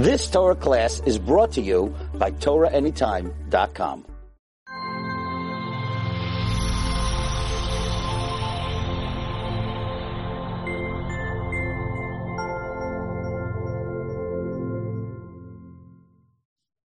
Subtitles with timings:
[0.00, 4.06] This Torah class is brought to you by TorahAnytime.com.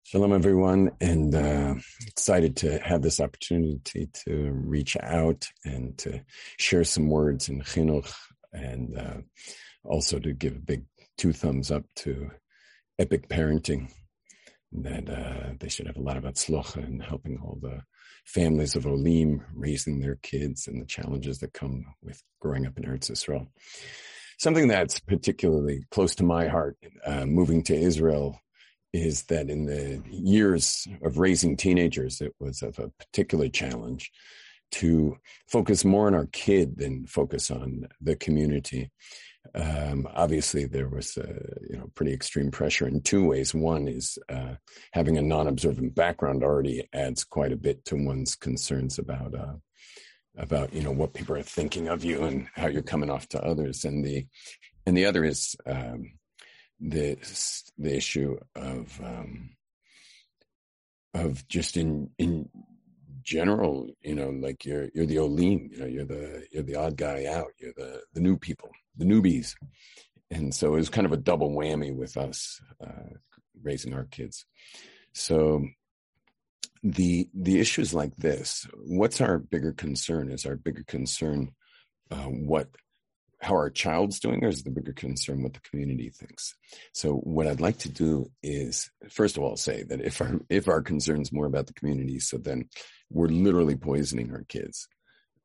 [0.02, 1.76] Shalom, everyone, and uh,
[2.06, 6.22] excited to have this opportunity to reach out and to
[6.58, 8.12] share some words in chinuch,
[8.52, 9.16] and uh,
[9.84, 10.84] also to give a big
[11.16, 12.30] two thumbs up to
[13.00, 13.90] epic parenting.
[14.72, 17.82] That uh, they should have a lot of atzlocha in helping all the
[18.24, 22.84] families of Olim raising their kids and the challenges that come with growing up in
[22.84, 23.48] Eretz Israel.
[24.38, 28.40] Something that's particularly close to my heart, uh, moving to Israel
[28.92, 34.10] is that in the years of raising teenagers, it was of a particular challenge
[34.72, 35.16] to
[35.48, 38.90] focus more on our kid than focus on the community.
[39.54, 41.28] Um, obviously, there was a,
[41.68, 43.54] you know pretty extreme pressure in two ways.
[43.54, 44.54] One is uh,
[44.92, 49.54] having a non-observant background already adds quite a bit to one's concerns about uh,
[50.36, 53.42] about you know what people are thinking of you and how you're coming off to
[53.42, 54.26] others, and the
[54.86, 56.12] and the other is um,
[56.80, 57.16] the
[57.78, 59.50] the issue of um,
[61.14, 62.48] of just in in
[63.22, 66.96] general, you know, like you're you're the olim, you know, you're the you're the odd
[66.96, 69.54] guy out, you're the the new people, the newbies,
[70.30, 73.14] and so it was kind of a double whammy with us uh,
[73.62, 74.46] raising our kids.
[75.12, 75.64] So
[76.82, 80.30] the the issues like this, what's our bigger concern?
[80.30, 81.52] Is our bigger concern
[82.10, 82.68] uh, what
[83.40, 86.54] how our child's doing, or is the bigger concern what the community thinks?
[86.92, 90.68] So what I'd like to do is, first of all, say that if our if
[90.68, 92.68] our concern's more about the community, so then
[93.10, 94.88] we're literally poisoning our kids.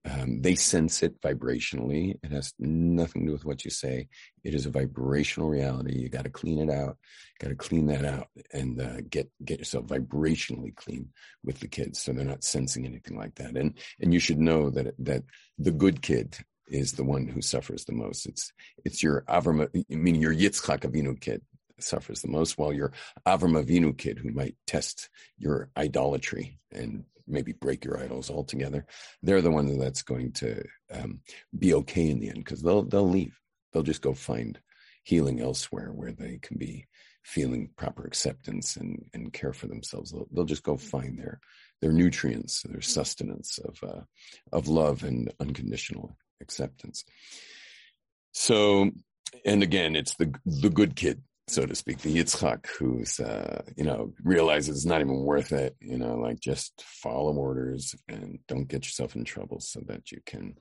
[0.07, 2.15] Um, they sense it vibrationally.
[2.21, 4.07] It has nothing to do with what you say.
[4.43, 5.97] It is a vibrational reality.
[5.97, 6.97] You got to clean it out.
[7.39, 11.09] Got to clean that out and uh, get get yourself vibrationally clean
[11.43, 13.57] with the kids, so they're not sensing anything like that.
[13.57, 15.23] And and you should know that that
[15.57, 16.37] the good kid
[16.67, 18.27] is the one who suffers the most.
[18.27, 18.53] It's
[18.83, 21.41] it's your Avram, meaning your Yitzchak Avinu kid
[21.79, 22.91] suffers the most, while your
[23.25, 28.85] Avram Avinu kid, who might test your idolatry and maybe break your idols altogether,
[29.21, 30.63] they're the ones that's going to
[30.93, 31.19] um,
[31.57, 33.39] be okay in the end because they'll they'll leave.
[33.71, 34.59] They'll just go find
[35.03, 36.87] healing elsewhere where they can be
[37.23, 40.11] feeling proper acceptance and, and care for themselves.
[40.11, 41.39] They'll, they'll just go find their
[41.81, 44.01] their nutrients, their sustenance of uh,
[44.51, 47.03] of love and unconditional acceptance.
[48.31, 48.91] So,
[49.45, 53.83] and again, it's the the good kid, so to speak, the Yitzchak, who's uh, you
[53.83, 55.75] know realizes it's not even worth it.
[55.79, 60.21] You know, like just follow orders and don't get yourself in trouble, so that you
[60.25, 60.55] can,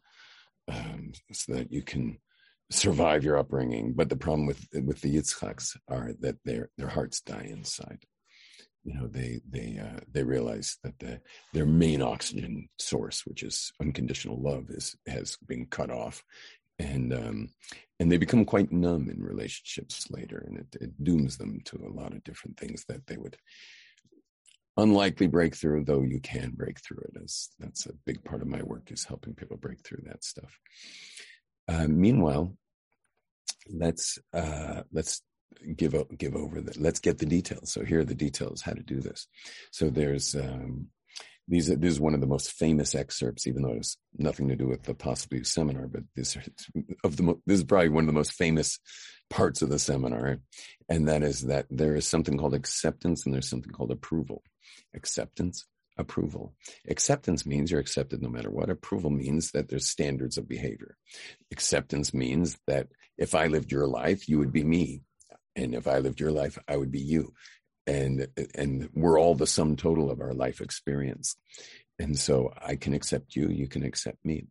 [0.68, 2.18] um, so that you can
[2.70, 3.94] survive your upbringing.
[3.94, 8.04] But the problem with with the Yitzchaks are that their their hearts die inside
[8.84, 11.20] you know they they uh, they realize that the,
[11.52, 16.22] their main oxygen source, which is unconditional love, is has been cut off,
[16.78, 17.48] and um,
[18.00, 21.94] and they become quite numb in relationships later, and it, it dooms them to a
[22.00, 23.36] lot of different things that they would
[24.76, 27.22] unlikely break through, though you can break through it.
[27.22, 30.58] As that's a big part of my work is helping people break through that stuff.
[31.68, 32.56] Uh, meanwhile,
[33.70, 35.22] let's uh, let's
[35.76, 36.80] give give over that.
[36.80, 37.72] Let's get the details.
[37.72, 39.28] So here are the details how to do this.
[39.70, 40.88] So there's um,
[41.48, 41.68] these.
[41.68, 44.84] This is one of the most famous excerpts, even though it's nothing to do with
[44.84, 45.86] the possibly seminar.
[45.86, 46.36] But this
[47.02, 48.78] of the this is probably one of the most famous
[49.30, 50.38] parts of the seminar,
[50.88, 54.42] and that is that there is something called acceptance and there's something called approval.
[54.94, 55.66] Acceptance,
[55.98, 56.54] approval.
[56.88, 58.70] Acceptance means you're accepted no matter what.
[58.70, 60.96] Approval means that there's standards of behavior.
[61.52, 62.88] Acceptance means that
[63.18, 65.02] if I lived your life, you would be me
[65.56, 67.32] and if I lived your life, I would be you.
[67.86, 71.36] And and we're all the sum total of our life experience.
[71.98, 74.46] And so I can accept you, you can accept me.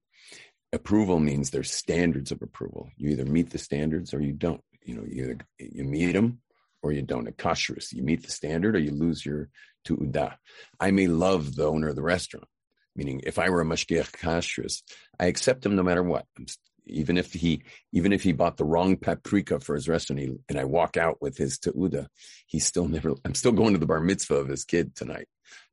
[0.72, 2.90] Approval means there's standards of approval.
[2.98, 4.62] You either meet the standards or you don't.
[4.84, 6.42] You know, you either you meet them
[6.82, 7.28] or you don't.
[7.28, 9.50] A kashrus, you meet the standard or you lose your
[9.86, 10.36] tu'udah.
[10.80, 12.48] I may love the owner of the restaurant,
[12.96, 14.82] meaning if I were a mashgiach kashrus,
[15.20, 16.26] I accept him no matter what.
[16.38, 16.46] I'm,
[16.86, 20.60] even if he even if he bought the wrong paprika for his restaurant he, and
[20.60, 22.08] i walk out with his teuda
[22.46, 25.28] he's still never i'm still going to the bar mitzvah of his kid tonight.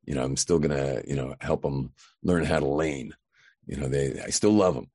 [0.05, 1.91] You know i'm still gonna you know help him
[2.23, 3.13] learn how to lein
[3.65, 4.87] you know they i still love him.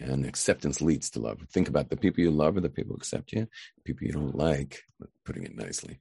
[0.00, 1.40] And acceptance leads to love.
[1.52, 3.46] Think about the people you love or the people who accept you.
[3.84, 4.82] People you don't like
[5.24, 6.00] putting it nicely.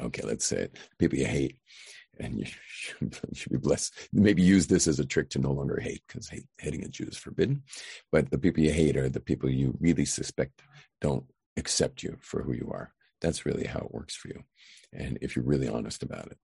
[0.00, 0.78] Okay let's say it.
[0.98, 1.58] People you hate
[2.20, 4.08] and you should, should, be blessed.
[4.12, 7.04] Maybe use this as a trick to no longer hate, because hate, hating a Jew
[7.04, 7.62] is forbidden.
[8.12, 10.62] But the people you hate are the people you really suspect
[11.00, 11.24] don't
[11.56, 14.42] accept you for who you are, That's really how it works for you.
[14.92, 16.38] And if you're really honest about it.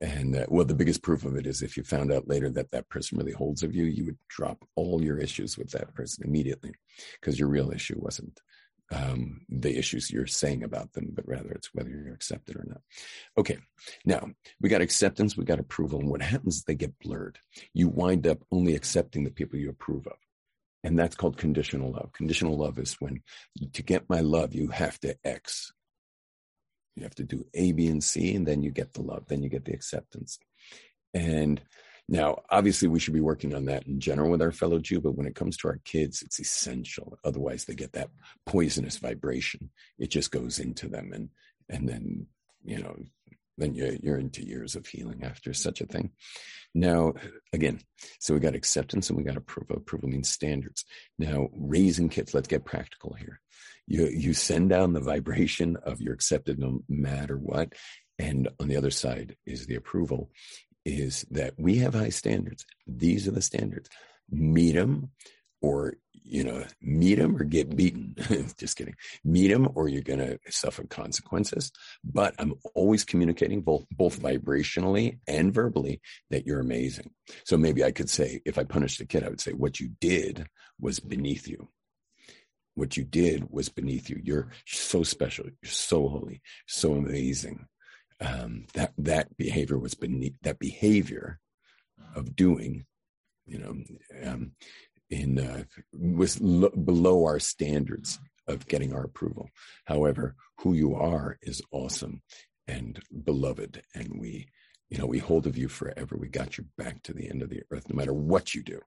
[0.00, 2.70] And uh, well, the biggest proof of it is if you found out later that
[2.70, 6.24] that person really holds of you, you would drop all your issues with that person
[6.26, 6.72] immediately
[7.20, 8.40] because your real issue wasn't
[8.90, 12.80] um, the issues you're saying about them, but rather it's whether you're accepted or not.
[13.38, 13.58] Okay,
[14.04, 17.38] now we got acceptance, we got approval, and what happens is they get blurred.
[17.72, 20.16] You wind up only accepting the people you approve of.
[20.82, 22.12] And that's called conditional love.
[22.12, 23.22] Conditional love is when
[23.74, 25.72] to get my love, you have to X.
[26.96, 29.42] You have to do A, B, and C, and then you get the love, then
[29.42, 30.38] you get the acceptance.
[31.14, 31.60] And
[32.12, 35.14] now, obviously, we should be working on that in general with our fellow Jew, but
[35.14, 37.16] when it comes to our kids, it's essential.
[37.22, 38.10] Otherwise, they get that
[38.46, 39.70] poisonous vibration.
[39.96, 41.28] It just goes into them, and
[41.68, 42.26] and then
[42.64, 42.96] you know,
[43.56, 46.10] then you're, you're into years of healing after such a thing.
[46.74, 47.14] Now,
[47.52, 47.78] again,
[48.18, 49.76] so we got acceptance and we got approval.
[49.76, 50.84] Approval means standards.
[51.16, 53.40] Now, raising kids, let's get practical here.
[53.86, 57.72] You you send down the vibration of you're accepted no matter what,
[58.18, 60.30] and on the other side is the approval
[60.90, 62.66] is that we have high standards.
[62.86, 63.88] These are the standards.
[64.30, 65.10] Meet them
[65.62, 68.14] or, you know, meet them or get beaten.
[68.58, 68.94] Just kidding.
[69.24, 71.72] Meet them or you're going to suffer consequences.
[72.04, 76.00] But I'm always communicating both, both vibrationally and verbally
[76.30, 77.10] that you're amazing.
[77.44, 79.90] So maybe I could say, if I punished a kid, I would say, what you
[80.00, 80.46] did
[80.80, 81.68] was beneath you
[82.76, 84.18] what you did was beneath you.
[84.22, 85.44] You're so special.
[85.44, 87.66] You're so holy, so amazing
[88.20, 91.40] um, that that behavior was beneath that behavior
[92.14, 92.86] of doing,
[93.46, 94.52] you know, um,
[95.08, 99.48] in uh, was lo- below our standards of getting our approval.
[99.84, 102.22] However, who you are is awesome
[102.66, 104.48] and beloved, and we,
[104.88, 106.16] you know, we hold of you forever.
[106.16, 108.80] We got your back to the end of the earth, no matter what you do.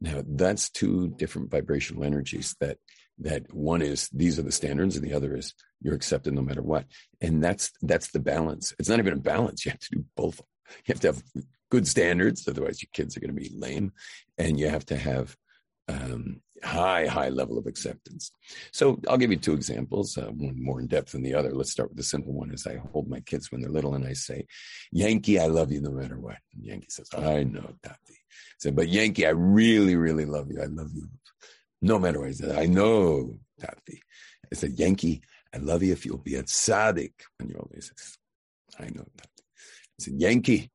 [0.00, 2.78] Now, that's two different vibrational energies that
[3.20, 6.62] that one is these are the standards and the other is you're accepted no matter
[6.62, 6.84] what.
[7.20, 8.74] And that's that's the balance.
[8.78, 9.64] It's not even a balance.
[9.64, 10.40] You have to do both.
[10.86, 11.22] You have to have
[11.70, 13.92] good standards otherwise your kids are going to be lame.
[14.36, 15.36] And you have to have
[15.88, 18.30] um, high high level of acceptance.
[18.72, 21.54] So i'll give you two examples uh, one more in depth than the other.
[21.54, 24.06] Let's start with the simple one is i hold my kids when they're little and
[24.06, 24.46] i say
[24.92, 26.36] yankee i love you no matter what.
[26.54, 27.96] And yankee says i know tati.
[28.10, 30.60] I said but yankee i really really love you.
[30.60, 31.08] I love you
[31.80, 32.28] no matter what.
[32.28, 34.02] He said, I know, Tati.
[34.52, 35.22] I said, Yankee,
[35.54, 37.92] I love you if you'll be a tzaddik when you're always.
[38.78, 39.42] I know, Tati.
[40.00, 40.70] I said, Yankee,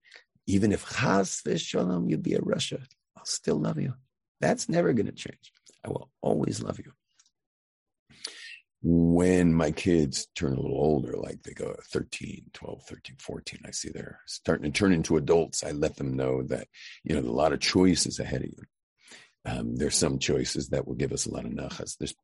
[0.48, 2.84] even if chas v'shalom you'll be a rasha,
[3.18, 3.94] I'll still love you.
[4.42, 5.52] That's never going to change.
[5.86, 6.92] I will always love you.
[8.86, 13.72] When my kids turn a little older, like they go 13, 12, 13, 14, I
[13.72, 15.64] see they're starting to turn into adults.
[15.64, 16.68] I let them know that,
[17.06, 18.64] you know, a lot of choices ahead of you.
[19.46, 21.98] Um, there's some choices that will give us a lot of nachas.
[21.98, 22.16] There's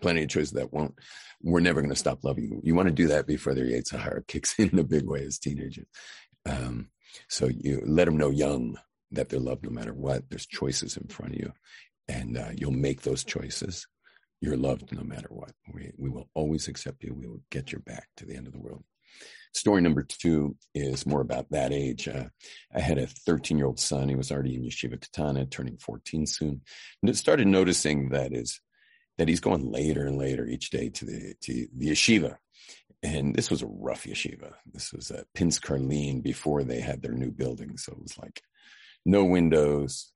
[0.00, 0.98] plenty of choices that won't.
[1.42, 2.60] We're never going to stop loving you.
[2.62, 5.24] You want to do that before their Yetzer Hara kicks in, in a big way
[5.24, 5.86] as teenagers.
[6.46, 6.90] Um,
[7.28, 8.76] so you let them know young
[9.12, 10.28] that they're loved no matter what.
[10.28, 11.52] There's choices in front of you,
[12.08, 13.86] and uh, you'll make those choices.
[14.40, 15.52] You're loved no matter what.
[15.72, 17.14] We, we will always accept you.
[17.14, 18.84] We will get your back to the end of the world.
[19.54, 22.08] Story number two is more about that age.
[22.08, 22.24] Uh,
[22.74, 24.08] I had a 13 year old son.
[24.08, 26.60] He was already in Yeshiva Katana, turning 14 soon.
[27.00, 28.60] And it started noticing that is
[29.16, 32.36] that he's going later and later each day to the to the yeshiva.
[33.04, 34.54] And this was a rough yeshiva.
[34.72, 37.76] This was a Pinsk Karlin before they had their new building.
[37.76, 38.42] So it was like
[39.06, 40.10] no windows.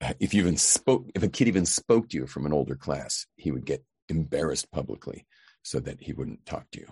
[0.00, 2.76] Uh, if you even spoke, if a kid even spoke to you from an older
[2.76, 5.26] class, he would get embarrassed publicly
[5.62, 6.86] so that he wouldn't talk to you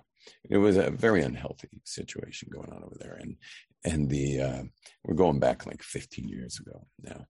[0.48, 3.18] it was a very unhealthy situation going on over there.
[3.20, 3.36] And
[3.84, 4.62] and the uh,
[5.04, 7.26] we're going back like 15 years ago now.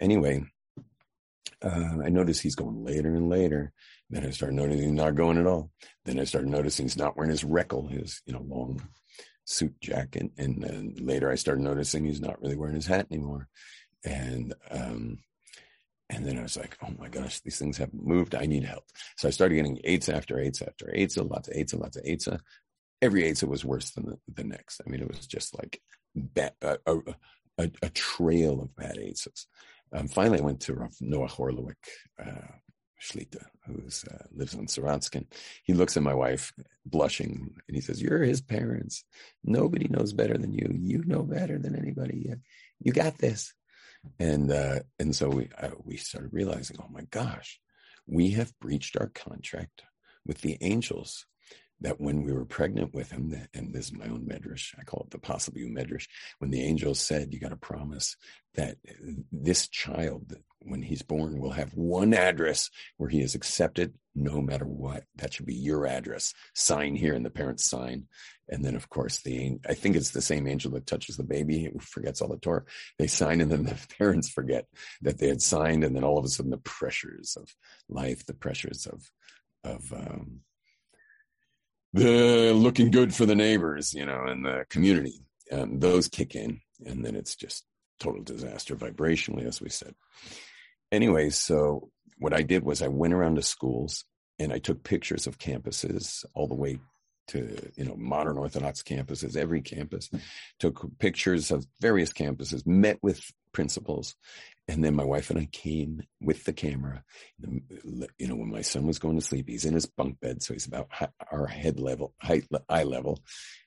[0.00, 0.44] Anyway
[1.62, 3.72] uh, i noticed he's going later and later.
[4.10, 5.70] Then i started noticing he's not going at all.
[6.04, 8.82] Then i started noticing he's not wearing his reckle his you know long
[9.44, 10.30] suit jacket.
[10.38, 13.48] And then later i started noticing he's not really wearing his hat anymore.
[14.04, 15.18] And um,
[16.12, 18.34] and then I was like, oh my gosh, these things haven't moved.
[18.34, 18.84] I need help.
[19.16, 22.38] So I started getting eitzes after eitzes after eitzes, lots of eitzes, lots of eitzes.
[23.00, 24.80] Every eitzes was worse than the, the next.
[24.86, 25.80] I mean, it was just like
[26.36, 29.46] a, a, a, trail of bad eitzes.
[29.92, 31.74] Um, finally, I went to Rav Noach Orlowek,
[32.22, 32.58] uh,
[33.02, 35.26] Shlita, who uh, lives on Sorotzkin.
[35.64, 36.52] He looks at my wife,
[36.86, 39.04] blushing, and he says, "You're his parents.
[39.44, 40.68] Nobody knows better than you.
[40.72, 42.34] You know better than anybody.
[42.80, 43.52] You got this."
[44.18, 47.60] And uh, and so we uh, we started realizing, oh my gosh,
[48.06, 49.82] we have breached our contract
[50.26, 51.26] with the angels.
[51.82, 55.04] That when we were pregnant with him, and this is my own medrash, I call
[55.04, 56.06] it the possible medrash,
[56.38, 58.16] when the angel said, you got to promise
[58.54, 58.76] that
[59.30, 64.66] this child, when he's born, will have one address where he is accepted no matter
[64.66, 65.04] what.
[65.16, 66.34] That should be your address.
[66.54, 68.06] Sign here, and the parents sign.
[68.48, 71.64] And then, of course, the I think it's the same angel that touches the baby
[71.64, 72.64] who forgets all the Torah.
[72.98, 74.66] They sign, and then the parents forget
[75.00, 77.48] that they had signed, and then all of a sudden, the pressures of
[77.88, 79.10] life, the pressures of
[79.64, 80.40] of um,
[81.92, 86.60] the looking good for the neighbors, you know, and the community, and those kick in,
[86.84, 87.64] and then it's just
[88.00, 89.94] total disaster vibrationally, as we said.
[90.90, 94.04] Anyway, so what I did was I went around to schools
[94.38, 96.78] and I took pictures of campuses all the way
[97.28, 100.10] to you know modern orthodox campuses every campus
[100.58, 104.14] took pictures of various campuses met with principals
[104.68, 107.02] and then my wife and I came with the camera.
[108.18, 110.54] You know, when my son was going to sleep, he's in his bunk bed, so
[110.54, 110.88] he's about
[111.30, 113.18] our head level, height, eye level,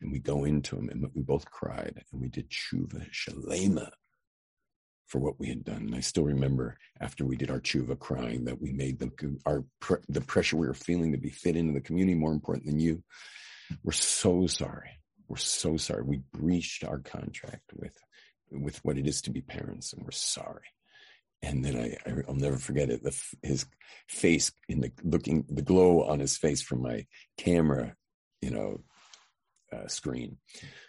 [0.02, 3.90] and we go into him, and we both cried, and we did tshuva shalema
[5.06, 5.84] for what we had done.
[5.84, 9.12] And I still remember after we did our tshuva, crying that we made the
[9.46, 9.66] our
[10.08, 13.04] the pressure we were feeling to be fit into the community more important than you.
[13.84, 14.92] We're so sorry.
[15.28, 16.04] We're so sorry.
[16.04, 17.96] We breached our contract with
[18.62, 20.66] with what it is to be parents, and we're sorry
[21.46, 23.04] and then I, I will never forget it.
[23.04, 23.66] The, his
[24.08, 27.06] face in the looking, the glow on his face from my
[27.38, 27.96] camera,
[28.42, 28.82] you know,
[29.72, 30.38] uh, screen,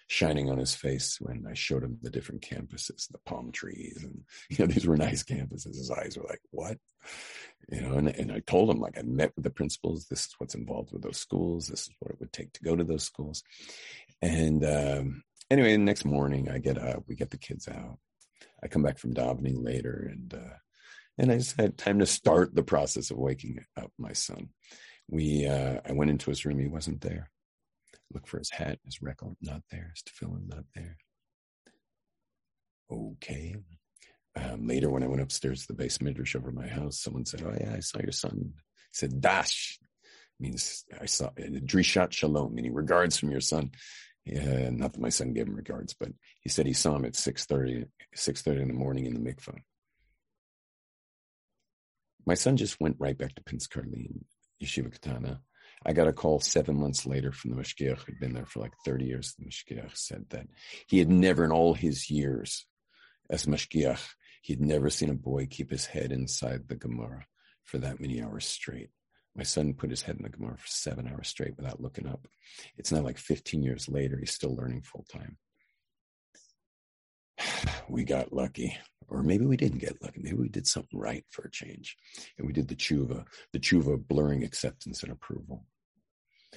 [0.06, 4.23] shining on his face when I showed him the different campuses, the palm trees, and
[4.50, 5.76] you know these were nice campuses.
[5.76, 6.78] His eyes were like, "What?"
[7.68, 10.06] You know, and, and I told him like I met with the principals.
[10.06, 11.66] This is what's involved with those schools.
[11.66, 13.42] This is what it would take to go to those schools.
[14.23, 17.98] And um, anyway, the next morning I get up, we get the kids out,
[18.62, 20.56] I come back from davening later, and uh,
[21.18, 24.48] and I just had time to start the process of waking up my son.
[25.08, 26.58] We uh, I went into his room.
[26.58, 27.30] He wasn't there.
[28.12, 29.92] Look for his hat, his reckle, not there.
[29.94, 30.96] His tefillin, not there.
[32.90, 33.56] Okay.
[34.36, 37.42] Um, later, when I went upstairs to the beis midrash over my house, someone said,
[37.42, 38.52] "Oh yeah, I saw your son." He
[38.92, 39.78] said, "Dash."
[40.38, 43.70] means I saw Drishat Shalom, meaning regards from your son.
[44.26, 47.12] Yeah, not that my son gave him regards, but he said he saw him at
[47.12, 49.59] 6.30, 6.30 in the morning in the mikvah.
[52.26, 54.25] My son just went right back to Pinsk Karlin,
[54.61, 55.42] Yeshiva Katana.
[55.85, 58.73] I got a call seven months later from the Mashgiach, who'd been there for like
[58.85, 59.35] 30 years.
[59.38, 60.49] The Mashgiach said that
[60.88, 62.66] he had never in all his years
[63.30, 64.04] as Mashgiach,
[64.42, 67.26] he had never seen a boy keep his head inside the Gemara
[67.64, 68.90] for that many hours straight.
[69.37, 72.26] My son put his head in the Gemara for seven hours straight without looking up.
[72.78, 75.37] It's not like 15 years later, he's still learning full time.
[77.88, 78.76] We got lucky,
[79.07, 80.21] or maybe we didn't get lucky.
[80.21, 81.97] Maybe we did something right for a change.
[82.37, 85.64] And we did the tshuva, the tshuva blurring acceptance and approval.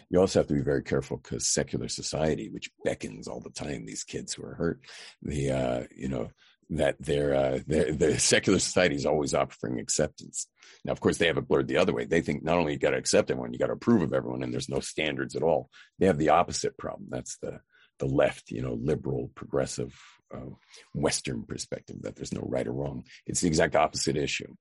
[0.10, 3.86] You also have to be very careful because secular society, which beckons all the time
[3.86, 4.80] these kids who are hurt,
[5.22, 6.32] the uh, you know
[6.70, 10.48] that their uh, their, the secular society is always offering acceptance.
[10.86, 12.06] Now, of course, they have it blurred the other way.
[12.06, 14.44] They think not only you got to accept everyone, you got to approve of everyone,
[14.44, 15.70] and there's no standards at all.
[15.98, 17.08] They have the opposite problem.
[17.10, 17.60] That's the
[18.00, 19.94] the left, you know, liberal, progressive,
[20.34, 20.52] uh,
[20.94, 23.04] Western perspective that there's no right or wrong.
[23.26, 24.56] It's the exact opposite issue.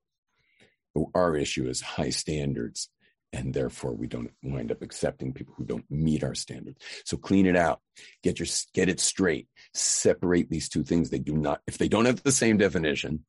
[1.15, 2.89] Our issue is high standards,
[3.31, 6.79] and therefore we don't wind up accepting people who don't meet our standards.
[7.05, 7.81] So clean it out,
[8.23, 11.09] get your get it straight, separate these two things.
[11.09, 13.25] They do not, if they don't have the same definition,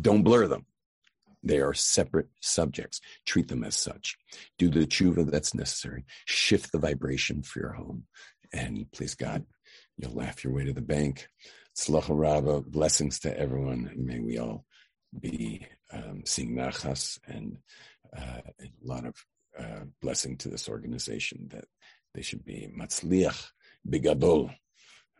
[0.00, 0.66] don't blur them.
[1.42, 3.00] They are separate subjects.
[3.26, 4.16] Treat them as such.
[4.58, 6.04] Do the tshuva that's necessary.
[6.24, 8.04] Shift the vibration for your home.
[8.52, 9.44] And please God,
[9.98, 11.28] you'll laugh your way to the bank.
[11.76, 13.92] Tzlacha Rabba, blessings to everyone.
[13.96, 14.64] May we all
[15.20, 17.58] be um, seeing nachas and
[18.16, 19.14] uh, a lot of
[19.58, 21.64] uh, blessing to this organization that
[22.14, 23.50] they should be matzliach,
[23.88, 24.54] bigadol.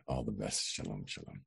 [0.07, 0.71] All the best.
[0.71, 1.41] Shalom, shalom.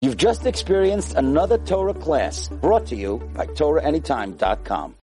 [0.00, 4.94] You've just experienced another Torah class brought to you by TorahAnytime.com.